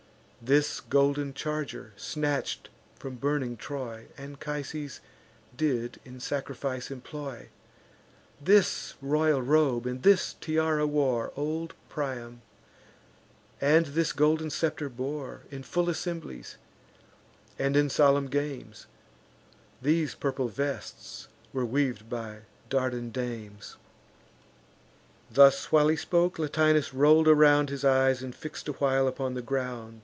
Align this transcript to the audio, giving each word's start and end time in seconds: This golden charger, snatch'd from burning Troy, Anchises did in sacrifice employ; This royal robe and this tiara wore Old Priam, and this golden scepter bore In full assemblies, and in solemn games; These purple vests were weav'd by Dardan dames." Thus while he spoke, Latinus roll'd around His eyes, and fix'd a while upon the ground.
This 0.43 0.79
golden 0.79 1.35
charger, 1.35 1.93
snatch'd 1.97 2.69
from 2.97 3.17
burning 3.17 3.57
Troy, 3.57 4.07
Anchises 4.17 4.99
did 5.55 5.99
in 6.03 6.19
sacrifice 6.19 6.89
employ; 6.89 7.49
This 8.41 8.95
royal 9.03 9.43
robe 9.43 9.85
and 9.85 10.01
this 10.01 10.33
tiara 10.41 10.87
wore 10.87 11.31
Old 11.35 11.75
Priam, 11.89 12.41
and 13.61 13.85
this 13.85 14.13
golden 14.13 14.49
scepter 14.49 14.89
bore 14.89 15.41
In 15.51 15.61
full 15.61 15.91
assemblies, 15.91 16.57
and 17.59 17.77
in 17.77 17.87
solemn 17.87 18.25
games; 18.27 18.87
These 19.79 20.15
purple 20.15 20.47
vests 20.47 21.27
were 21.53 21.67
weav'd 21.67 22.09
by 22.09 22.39
Dardan 22.67 23.11
dames." 23.11 23.77
Thus 25.29 25.71
while 25.71 25.87
he 25.89 25.95
spoke, 25.95 26.39
Latinus 26.39 26.95
roll'd 26.95 27.27
around 27.27 27.69
His 27.69 27.85
eyes, 27.85 28.23
and 28.23 28.33
fix'd 28.35 28.67
a 28.67 28.71
while 28.73 29.07
upon 29.07 29.35
the 29.35 29.43
ground. 29.43 29.99